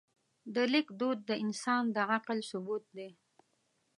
[0.53, 3.09] د لیک دود د انسان د عقل ثبوت دی.